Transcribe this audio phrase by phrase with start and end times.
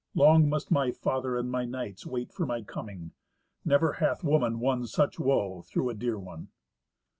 [0.15, 3.11] Long must my father and my knights wait for my coming.
[3.63, 6.47] Never hath woman won such woe through a dear one."